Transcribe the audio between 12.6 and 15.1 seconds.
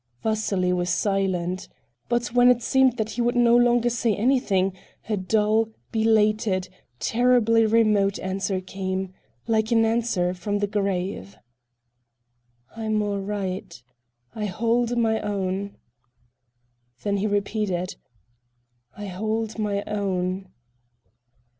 "I'm all right. I hold